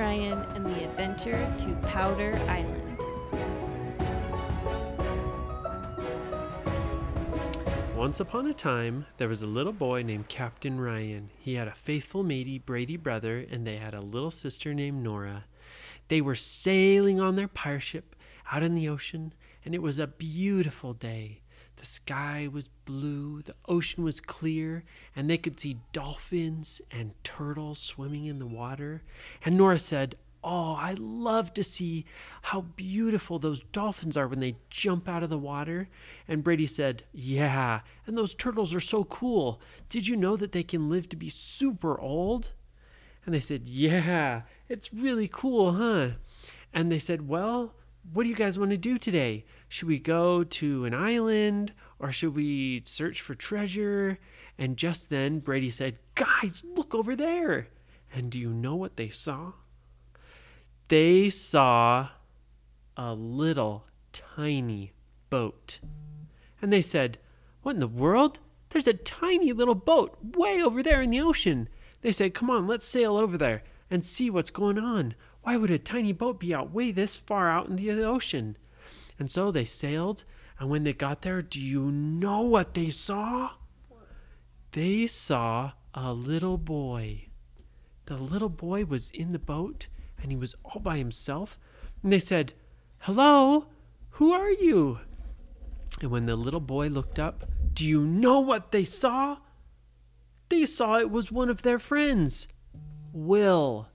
[0.00, 2.98] Ryan and the Adventure to Powder Island.
[7.94, 11.28] Once upon a time, there was a little boy named Captain Ryan.
[11.38, 15.44] He had a faithful matey, Brady brother, and they had a little sister named Nora.
[16.08, 18.16] They were sailing on their pirate ship
[18.50, 19.34] out in the ocean,
[19.66, 21.42] and it was a beautiful day.
[21.80, 24.84] The sky was blue, the ocean was clear,
[25.16, 29.02] and they could see dolphins and turtles swimming in the water.
[29.46, 32.04] And Nora said, Oh, I love to see
[32.42, 35.88] how beautiful those dolphins are when they jump out of the water.
[36.28, 39.58] And Brady said, Yeah, and those turtles are so cool.
[39.88, 42.52] Did you know that they can live to be super old?
[43.24, 46.10] And they said, Yeah, it's really cool, huh?
[46.74, 47.72] And they said, Well,
[48.12, 49.44] what do you guys want to do today?
[49.68, 54.18] Should we go to an island or should we search for treasure?
[54.58, 57.68] And just then Brady said, Guys, look over there.
[58.12, 59.52] And do you know what they saw?
[60.90, 62.08] they saw
[62.96, 64.92] a little tiny
[65.30, 65.78] boat.
[66.60, 67.18] And they said,
[67.62, 68.40] What in the world?
[68.70, 71.68] There's a tiny little boat way over there in the ocean.
[72.02, 75.14] They said, Come on, let's sail over there and see what's going on.
[75.42, 78.56] Why would a tiny boat be out way this far out in the ocean?
[79.18, 80.24] And so they sailed,
[80.58, 83.52] and when they got there, do you know what they saw?
[84.72, 87.28] They saw a little boy.
[88.06, 89.86] The little boy was in the boat
[90.22, 91.58] and he was all by himself.
[92.02, 92.52] And they said,
[93.00, 93.68] Hello,
[94.10, 95.00] who are you?
[96.00, 99.38] And when the little boy looked up, do you know what they saw?
[100.48, 102.48] They saw it was one of their friends,
[103.12, 103.88] Will.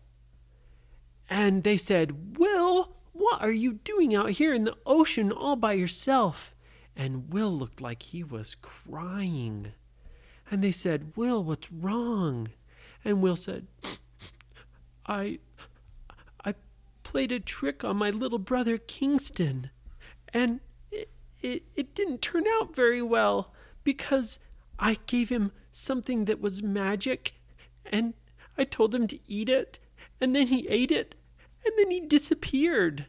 [1.29, 5.73] And they said, Will, what are you doing out here in the ocean all by
[5.73, 6.53] yourself?
[6.95, 9.73] And Will looked like he was crying.
[10.49, 12.49] And they said, Will, what's wrong?
[13.03, 13.67] And Will said,
[15.05, 15.39] I
[16.43, 16.53] I
[17.03, 19.69] played a trick on my little brother Kingston,
[20.33, 20.59] and
[20.91, 21.09] it,
[21.41, 24.39] it, it didn't turn out very well because
[24.79, 27.35] I gave him something that was magic,
[27.85, 28.13] and
[28.57, 29.79] I told him to eat it,
[30.19, 31.15] and then he ate it,
[31.65, 33.05] and then he disappeared.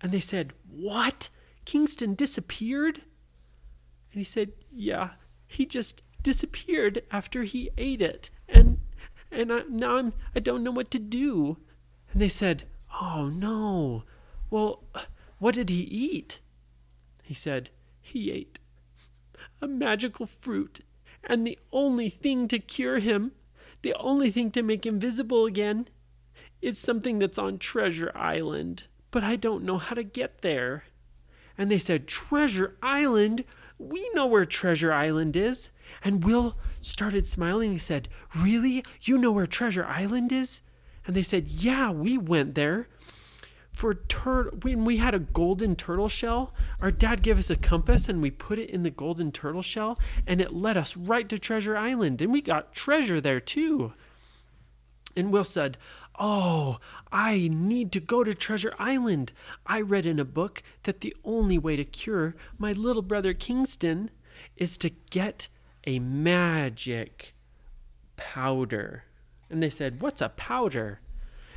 [0.00, 1.28] And they said, What?
[1.64, 2.96] Kingston disappeared?
[4.12, 5.10] And he said, Yeah,
[5.46, 8.30] he just disappeared after he ate it.
[8.48, 8.78] And
[9.30, 11.58] and I, now I'm I don't know what to do.
[12.12, 12.64] And they said,
[13.00, 14.04] Oh, no.
[14.50, 14.84] Well,
[15.38, 16.40] what did he eat?
[17.22, 17.70] He said,
[18.00, 18.58] He ate
[19.60, 20.80] a magical fruit,
[21.24, 23.32] and the only thing to cure him,
[23.82, 25.88] the only thing to make him visible again,
[26.64, 28.86] is something that's on Treasure Island.
[29.10, 30.84] But I don't know how to get there.
[31.58, 33.44] And they said, Treasure Island?
[33.78, 35.68] We know where Treasure Island is.
[36.02, 37.72] And Will started smiling.
[37.72, 38.82] He said, Really?
[39.02, 40.62] You know where Treasure Island is?
[41.06, 42.88] And they said, Yeah, we went there.
[43.72, 48.08] For tur- when we had a golden turtle shell, our dad gave us a compass
[48.08, 51.38] and we put it in the golden turtle shell and it led us right to
[51.38, 53.92] Treasure Island and we got treasure there too.
[55.16, 55.78] And Will said,
[56.18, 56.78] Oh,
[57.10, 59.32] I need to go to Treasure Island.
[59.66, 64.10] I read in a book that the only way to cure my little brother Kingston
[64.56, 65.48] is to get
[65.86, 67.34] a magic
[68.16, 69.04] powder.
[69.50, 71.00] And they said, What's a powder?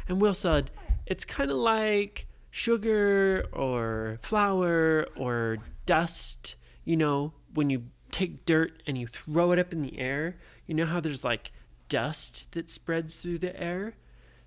[0.07, 0.71] And Will said,
[1.05, 6.55] It's kind of like sugar or flour or dust.
[6.83, 10.73] You know, when you take dirt and you throw it up in the air, you
[10.73, 11.51] know how there's like
[11.89, 13.95] dust that spreads through the air?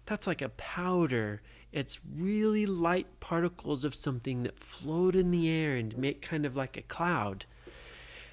[0.07, 1.43] That's like a powder.
[1.73, 6.57] It's really light particles of something that float in the air and make kind of
[6.57, 7.45] like a cloud.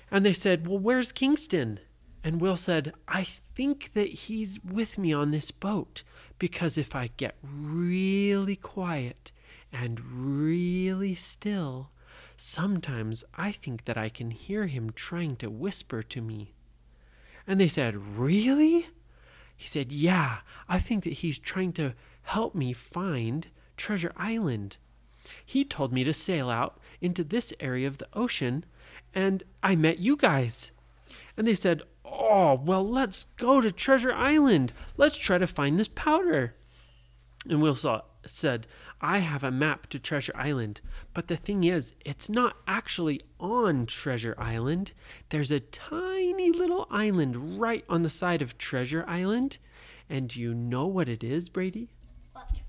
[0.09, 1.79] And they said, Well, where's Kingston?
[2.23, 6.03] And Will said, I think that he's with me on this boat
[6.39, 9.31] because if I get really quiet
[9.71, 11.91] and really still,
[12.35, 16.53] sometimes I think that I can hear him trying to whisper to me.
[17.45, 18.87] And they said, Really?
[19.57, 20.39] He said, Yeah,
[20.69, 24.77] I think that he's trying to help me find Treasure Island.
[25.45, 28.63] He told me to sail out into this area of the ocean,
[29.13, 30.71] and I met you guys.
[31.35, 34.71] And they said, Oh, well, let's go to Treasure Island.
[34.95, 36.55] Let's try to find this powder.
[37.49, 38.67] And Will saw, said,
[39.01, 40.81] I have a map to Treasure Island,
[41.13, 44.91] but the thing is, it's not actually on Treasure Island.
[45.29, 49.57] There's a tiny little island right on the side of Treasure Island.
[50.09, 51.89] And do you know what it is, Brady?
[52.33, 52.61] What?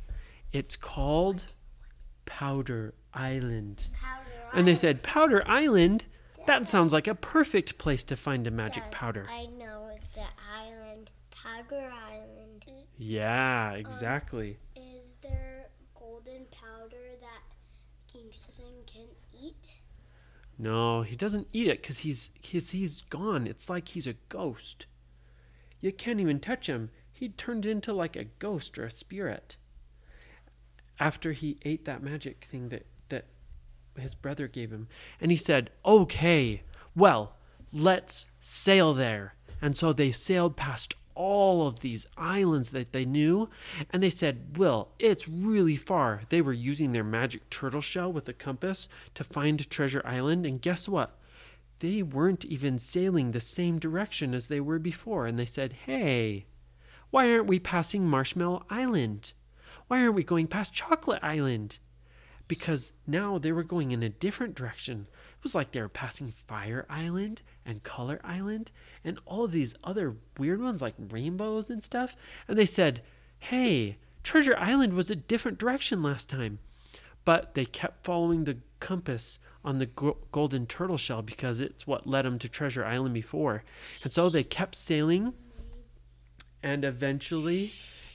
[0.53, 1.47] It's called
[2.27, 3.89] Powder Island.
[4.01, 4.53] Powder Island.
[4.55, 6.07] And they said, Powder Island?
[6.47, 9.27] That sounds like a perfect place to find a magic powder.
[9.31, 10.25] I know it's the
[10.57, 12.65] island, Powder Island.
[12.97, 14.49] Yeah, exactly.
[14.49, 14.59] And
[18.19, 19.75] Kingston can eat?
[20.59, 23.47] No, he doesn't eat it because he's he's he's gone.
[23.47, 24.87] It's like he's a ghost.
[25.81, 26.91] You can't even touch him.
[27.13, 29.57] He turned into like a ghost or a spirit.
[30.99, 33.27] After he ate that magic thing that that
[33.97, 34.89] his brother gave him,
[35.21, 36.63] and he said, "Okay,
[36.97, 37.37] well,
[37.73, 43.51] let's sail there." And so they sailed past all of these islands that they knew,
[43.91, 46.23] and they said, Will, it's really far.
[46.29, 50.63] They were using their magic turtle shell with a compass to find Treasure Island, and
[50.63, 51.19] guess what?
[51.81, 56.47] They weren't even sailing the same direction as they were before, and they said, Hey,
[57.11, 59.33] why aren't we passing Marshmallow Island?
[59.89, 61.79] Why aren't we going past Chocolate Island?
[62.49, 65.07] Because now they were going in a different direction.
[65.37, 68.71] It was like they were passing Fire Island and Color Island
[69.05, 72.17] and all of these other weird ones like rainbows and stuff.
[72.49, 73.03] And they said,
[73.39, 76.59] hey, Treasure Island was a different direction last time.
[77.25, 82.25] But they kept following the compass on the golden turtle shell because it's what led
[82.25, 83.65] them to Treasure Island before.
[84.03, 85.35] And so they kept sailing.
[86.63, 87.71] And eventually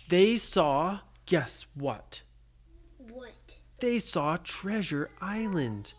[0.10, 2.22] they saw, guess what?
[3.84, 5.94] They saw Treasure Island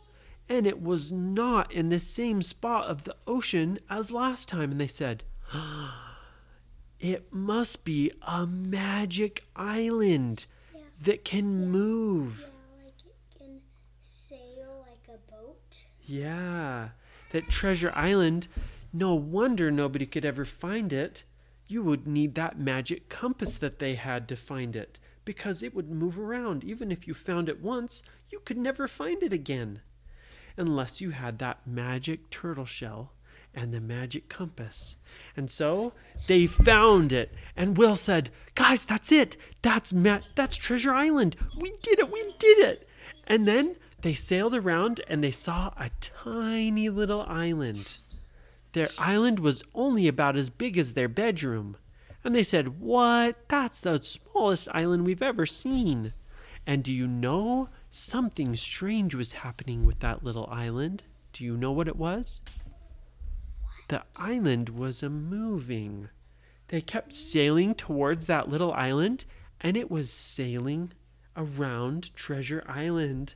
[0.48, 4.70] and it was not in the same spot of the ocean as last time.
[4.70, 5.22] And they said,
[6.98, 10.80] It must be a magic island Yeah.
[11.02, 12.46] that can move.
[12.48, 13.60] Yeah, like it can
[14.02, 15.76] sail like a boat.
[16.06, 16.88] Yeah,
[17.32, 18.48] that Treasure Island.
[18.94, 21.22] No wonder nobody could ever find it.
[21.66, 25.90] You would need that magic compass that they had to find it because it would
[25.90, 26.64] move around.
[26.64, 29.80] Even if you found it once, you could never find it again
[30.56, 33.12] unless you had that magic turtle shell
[33.54, 34.96] and the magic compass.
[35.36, 35.92] And so
[36.26, 37.32] they found it.
[37.56, 39.36] And Will said, "Guys, that's it.
[39.62, 41.36] That's Ma- that's Treasure Island.
[41.56, 42.10] We did it.
[42.10, 42.88] We did it."
[43.26, 47.98] And then they sailed around and they saw a tiny little island.
[48.72, 51.76] Their island was only about as big as their bedroom.
[52.24, 53.36] And they said, What?
[53.48, 56.14] That's the smallest island we've ever seen.
[56.66, 61.02] And do you know something strange was happening with that little island?
[61.34, 62.40] Do you know what it was?
[63.88, 66.08] The island was a moving.
[66.68, 69.26] They kept sailing towards that little island,
[69.60, 70.92] and it was sailing
[71.36, 73.34] around Treasure Island,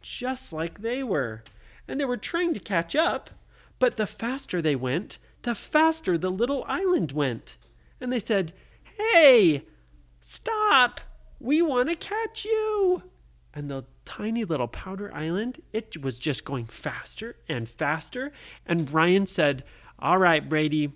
[0.00, 1.44] just like they were.
[1.86, 3.30] And they were trying to catch up,
[3.78, 7.56] but the faster they went, the faster the little island went.
[8.00, 8.52] And they said,
[8.98, 9.64] Hey,
[10.20, 11.00] stop!
[11.38, 13.02] We want to catch you!
[13.54, 18.32] And the tiny little powder island, it was just going faster and faster.
[18.66, 19.64] And Ryan said,
[19.98, 20.92] All right, Brady,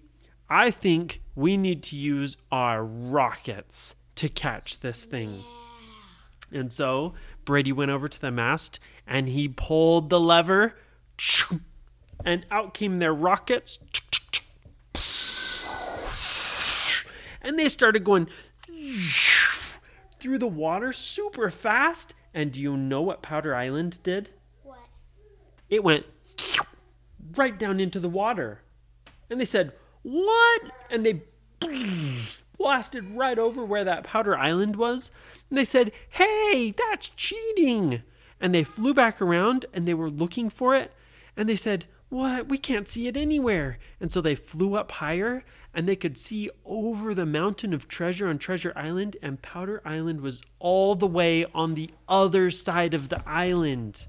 [0.49, 5.45] I think we need to use our rockets to catch this thing.
[6.53, 7.15] And so
[7.45, 10.77] Brady went over to the mast and he pulled the lever,
[12.25, 13.79] and out came their rockets.
[17.43, 18.29] And they started going
[20.19, 22.15] through the water super fast.
[22.33, 24.31] And do you know what Powder Island did?
[24.63, 24.79] What?
[25.69, 26.07] It went
[27.35, 28.61] right down into the water.
[29.29, 30.63] And they said, What?
[30.91, 31.23] And they
[32.57, 35.11] blasted right over where that Powder Island was.
[35.49, 38.03] And they said, Hey, that's cheating.
[38.41, 40.93] And they flew back around and they were looking for it.
[41.37, 42.49] And they said, What?
[42.49, 43.79] We can't see it anywhere.
[44.01, 48.29] And so they flew up higher and they could see over the mountain of treasure
[48.29, 49.17] on Treasure Island.
[49.23, 54.07] And Powder Island was all the way on the other side of the island.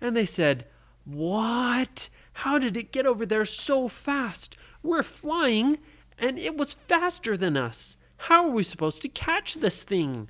[0.00, 0.66] And they said,
[1.04, 2.08] What?
[2.38, 4.56] How did it get over there so fast?
[4.82, 5.78] We're flying,
[6.18, 7.96] and it was faster than us.
[8.16, 10.28] How are we supposed to catch this thing?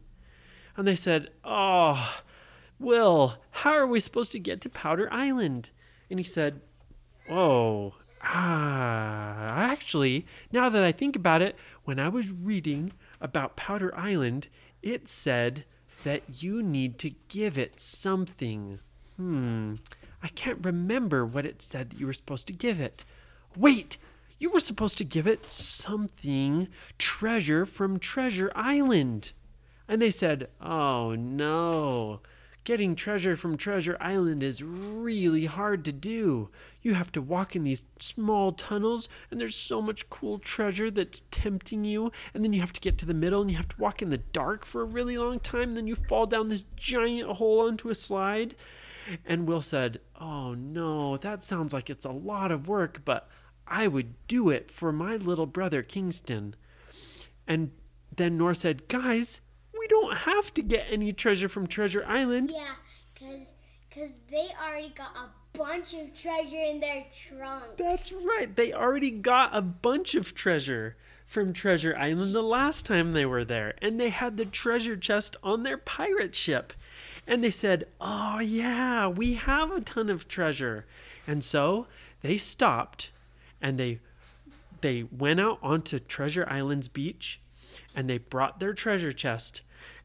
[0.76, 2.30] And they said, ah, Oh,
[2.78, 5.70] Will, how are we supposed to get to Powder Island?
[6.10, 6.60] And he said,
[7.28, 13.94] Oh, ah, actually, now that I think about it, when I was reading about Powder
[13.96, 14.48] Island,
[14.82, 15.64] it said
[16.04, 18.78] that you need to give it something.
[19.16, 19.76] Hmm,
[20.22, 23.04] I can't remember what it said that you were supposed to give it.
[23.56, 23.96] Wait,
[24.38, 29.32] you were supposed to give it something treasure from Treasure Island.
[29.88, 32.20] And they said, Oh no,
[32.64, 36.48] getting treasure from Treasure Island is really hard to do.
[36.82, 41.22] You have to walk in these small tunnels, and there's so much cool treasure that's
[41.30, 42.10] tempting you.
[42.32, 44.10] And then you have to get to the middle, and you have to walk in
[44.10, 45.68] the dark for a really long time.
[45.68, 48.56] And then you fall down this giant hole onto a slide.
[49.24, 53.28] And Will said, Oh no, that sounds like it's a lot of work, but
[53.66, 56.56] I would do it for my little brother Kingston.
[57.46, 57.72] And
[58.14, 59.40] then Nora said, Guys,
[59.84, 62.50] we don't have to get any treasure from Treasure Island.
[62.54, 62.74] Yeah,
[63.12, 63.54] because
[63.90, 67.76] Because they already got a bunch of treasure in their trunk.
[67.76, 68.54] That's right.
[68.54, 73.44] They already got a bunch of treasure from Treasure Island the last time they were
[73.44, 76.72] there, and they had the treasure chest on their pirate ship.
[77.26, 80.86] And they said, Oh, yeah, we have a ton of treasure.
[81.26, 81.86] And so
[82.22, 83.10] they stopped
[83.60, 84.00] and they
[84.80, 87.40] they went out onto Treasure Island's beach
[87.94, 89.62] and they brought their treasure chest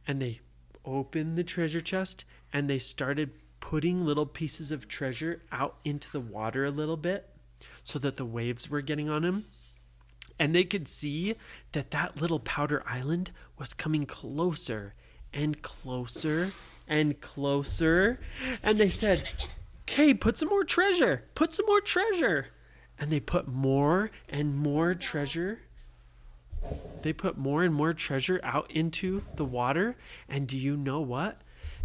[0.09, 0.39] and they
[0.83, 6.19] opened the treasure chest and they started putting little pieces of treasure out into the
[6.19, 7.29] water a little bit
[7.83, 9.45] so that the waves were getting on them
[10.39, 11.35] and they could see
[11.73, 14.95] that that little powder island was coming closer
[15.31, 16.53] and closer
[16.87, 18.19] and closer.
[18.63, 19.29] And they said
[19.83, 22.47] okay put some more treasure put some more treasure.
[22.97, 25.59] And they put more and more treasure
[27.01, 29.95] they put more and more treasure out into the water
[30.27, 31.41] and do you know what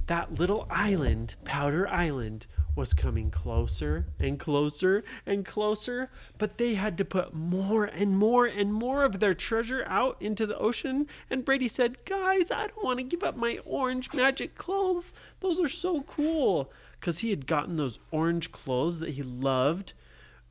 [0.06, 6.98] that little island, Powder Island, was coming closer and closer and closer, but they had
[6.98, 11.06] to put more and more and more of their treasure out into the ocean.
[11.30, 15.12] And Brady said, Guys, I don't want to give up my orange magic clothes.
[15.40, 16.70] Those are so cool.
[17.00, 19.92] Because he had gotten those orange clothes that he loved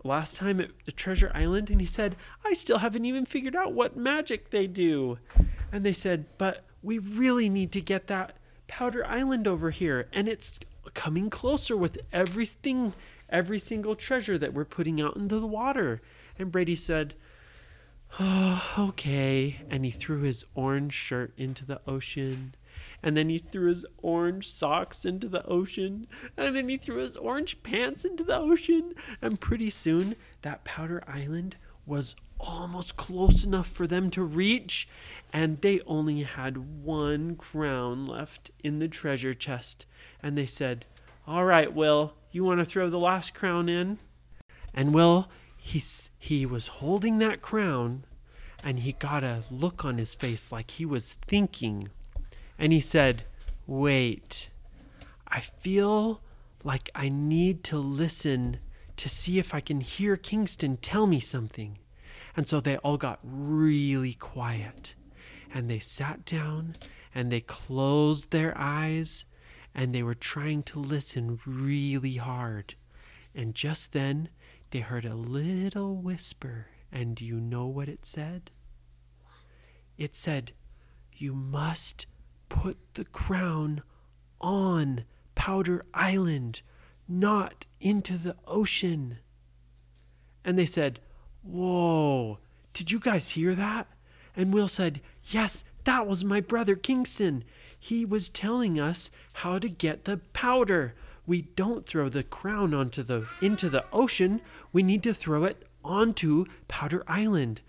[0.04, 3.74] last time at the Treasure Island, and he said, I still haven't even figured out
[3.74, 5.20] what magic they do.
[5.72, 10.28] And they said, But we really need to get that Powder Island over here, and
[10.28, 10.60] it's
[10.94, 12.94] coming closer with everything,
[13.30, 16.02] every single treasure that we're putting out into the water.
[16.38, 17.16] And Brady said,
[18.20, 19.62] Oh, okay.
[19.70, 22.54] And he threw his orange shirt into the ocean.
[23.02, 26.08] And then he threw his orange socks into the ocean.
[26.38, 28.94] And then he threw his orange pants into the ocean.
[29.22, 34.88] And pretty soon, that Powder Island was almost close enough for them to reach,
[35.32, 39.86] and they only had one crown left in the treasure chest.
[40.22, 40.86] And they said,
[41.26, 44.00] All right, Will, you want to throw the last crown in?
[44.74, 45.82] And Will, he,
[46.18, 48.06] he was holding that crown,
[48.64, 51.90] and he got a look on his face like he was thinking.
[52.64, 53.24] And he said,
[53.68, 54.50] Wait,
[55.28, 56.22] I feel
[56.64, 58.60] like I need to listen
[58.96, 61.78] to see if I can hear Kingston tell me something.
[62.38, 64.96] And so they all got really quiet
[65.54, 66.78] and they sat down
[67.14, 69.26] and they closed their eyes
[69.76, 72.76] and they were trying to listen really hard.
[73.36, 74.30] And just then
[74.72, 76.68] they heard a little whisper.
[76.94, 78.52] And do you know what it said?
[79.98, 80.54] It said,
[81.12, 82.06] You must
[82.54, 83.82] put the crown
[84.40, 86.62] on Powder Island,
[87.08, 89.18] not into the ocean.
[90.46, 91.00] And they said,
[91.42, 92.38] Whoa,
[92.74, 93.88] did you guys hear that?
[94.36, 97.44] And Will said, Yes, that was my brother Kingston.
[97.78, 100.94] He was telling us how to get the powder.
[101.26, 104.42] We don't throw the crown onto the into the ocean.
[104.72, 107.62] We need to throw it onto Powder Island.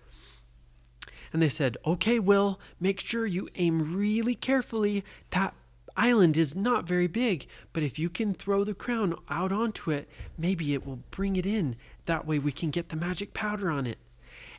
[1.34, 5.04] And they said, "Okay, Will, make sure you aim really carefully.
[5.30, 5.52] That
[5.96, 10.08] island is not very big, but if you can throw the crown out onto it,
[10.38, 11.74] maybe it will bring it in.
[12.06, 13.98] That way we can get the magic powder on it."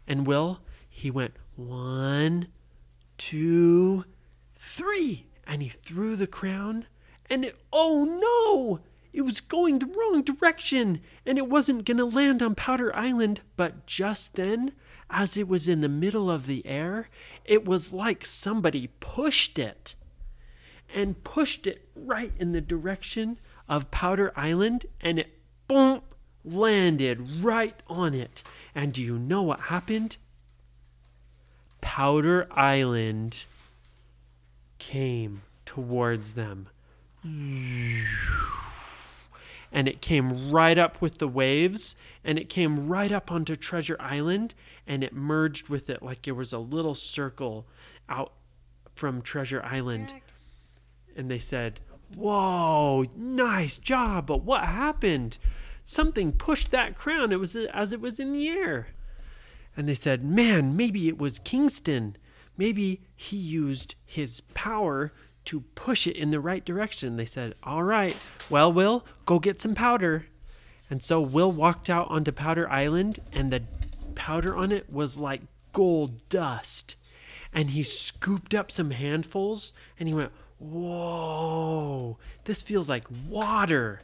[0.05, 2.49] And Will, he went one,
[3.17, 4.05] two,
[4.55, 5.27] three.
[5.47, 6.87] And he threw the crown,
[7.29, 8.81] and it, oh no!
[9.13, 13.41] It was going the wrong direction, and it wasn't going to land on Powder Island.
[13.55, 14.73] But just then,
[15.09, 17.09] as it was in the middle of the air,
[17.43, 19.95] it was like somebody pushed it
[20.93, 26.01] and pushed it right in the direction of Powder Island, and it boom
[26.43, 28.43] landed right on it.
[28.73, 30.17] And do you know what happened?
[31.81, 33.45] Powder Island
[34.77, 36.69] came towards them.
[39.71, 43.97] And it came right up with the waves, and it came right up onto Treasure
[43.99, 44.53] Island,
[44.87, 47.67] and it merged with it like there was a little circle
[48.07, 48.33] out
[48.93, 50.13] from Treasure Island.
[51.15, 51.79] And they said,
[52.15, 55.37] Whoa, nice job, but what happened?
[55.83, 57.31] Something pushed that crown.
[57.31, 58.87] It was as it was in the air.
[59.75, 62.17] And they said, Man, maybe it was Kingston.
[62.57, 65.11] Maybe he used his power
[65.45, 67.17] to push it in the right direction.
[67.17, 68.15] They said, All right,
[68.49, 70.27] well, Will, go get some powder.
[70.89, 73.63] And so Will walked out onto Powder Island, and the
[74.15, 75.41] powder on it was like
[75.71, 76.95] gold dust.
[77.53, 84.01] And he scooped up some handfuls and he went, Whoa, this feels like water.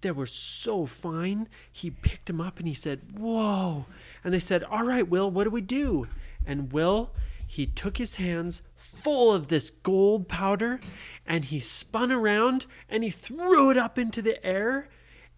[0.00, 1.48] They were so fine.
[1.70, 3.86] He picked them up and he said, Whoa.
[4.24, 6.08] And they said, All right, Will, what do we do?
[6.44, 7.12] And Will,
[7.46, 10.80] he took his hands full of this gold powder
[11.26, 14.88] and he spun around and he threw it up into the air.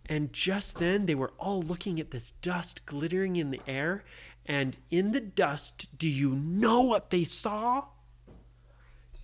[0.07, 4.05] And just then they were all looking at this dust glittering in the air.
[4.47, 7.87] And in the dust, do you know what they saw?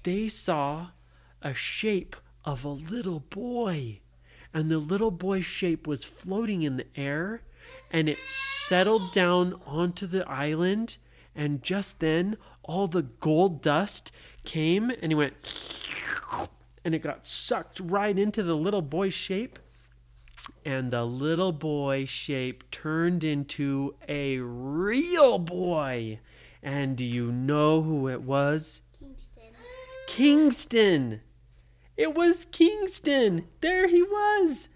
[0.03, 0.89] They saw
[1.43, 4.01] a shape of a little boy.
[4.55, 7.43] And the little boy's shape was floating in the air
[7.91, 10.97] and it settled down onto the island.
[11.35, 14.13] And just then, all the gold dust
[14.45, 15.35] came and he went,
[16.85, 19.59] and it got sucked right into the little boy's shape.
[20.64, 26.20] And the little boy shape turned into a real boy.
[26.62, 28.82] And do you know who it was?
[28.99, 29.44] Kingston.
[30.06, 31.20] Kingston.
[31.97, 33.47] It was Kingston.
[33.61, 34.68] There he was.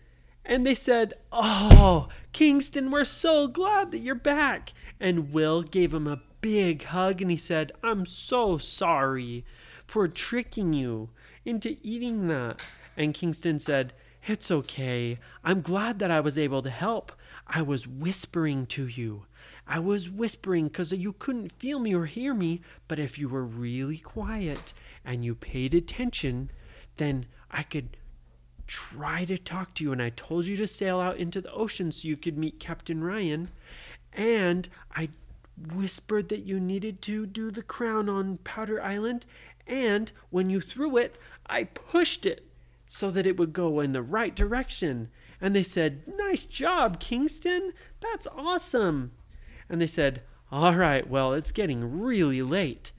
[0.45, 4.73] And they said, Oh, Kingston, we're so glad that you're back.
[5.01, 9.45] And Will gave him a big hug and he said, I'm so sorry
[9.87, 11.11] for tricking you
[11.45, 12.61] into eating that.
[12.97, 13.95] And Kingston said,
[14.27, 15.19] It's okay.
[15.45, 17.13] I'm glad that I was able to help.
[17.47, 19.27] I was whispering to you.
[19.67, 23.45] I was whispering because you couldn't feel me or hear me, but if you were
[23.45, 24.73] really quiet
[25.05, 26.51] and you paid attention,
[26.97, 27.99] then I could
[28.67, 29.93] try to talk to you.
[29.93, 33.05] And I told you to sail out into the ocean so you could meet Captain
[33.05, 33.51] Ryan.
[34.15, 35.11] And I
[35.75, 39.27] whispered that you needed to do the crown on Powder Island.
[39.67, 41.17] And when you threw it,
[41.47, 42.47] I pushed it
[42.95, 45.09] so that it would go in the right direction.
[45.41, 47.73] And they said, Nice job, Kingston.
[47.99, 49.11] That's awesome.
[49.69, 50.23] And they said,
[50.53, 52.93] All right, well, it's getting really late.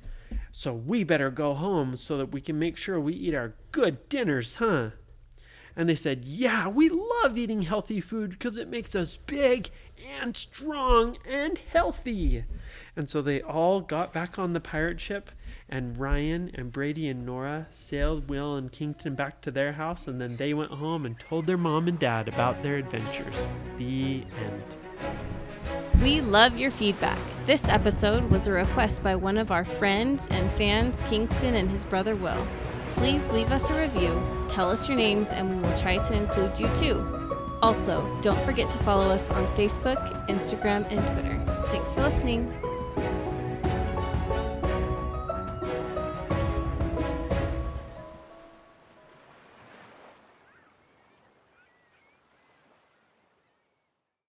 [0.51, 4.09] So we better go home so that we can make sure we eat our good
[4.09, 4.89] dinners, huh?
[5.77, 9.69] And they said, Yeah, we love eating healthy food because it makes us big
[10.19, 12.43] and strong and healthy.
[12.97, 15.31] And so they all got back on the pirate ship,
[15.69, 20.21] and Ryan and Brady and Nora sailed Will and Kingston back to their house, and
[20.21, 23.51] then they went home and told their mom and dad about their adventures.
[23.77, 24.63] The end.
[26.01, 27.17] We love your feedback.
[27.45, 31.85] This episode was a request by one of our friends and fans, Kingston and his
[31.85, 32.45] brother Will.
[32.93, 36.59] Please leave us a review, tell us your names, and we will try to include
[36.59, 37.25] you too.
[37.61, 41.65] Also, don't forget to follow us on Facebook, Instagram, and Twitter.
[41.71, 42.53] Thanks for listening.